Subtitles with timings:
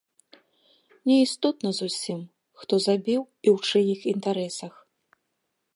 [1.09, 2.19] Не істотна зусім,
[2.63, 4.73] хто забіў і ў чыіх інтарэсах.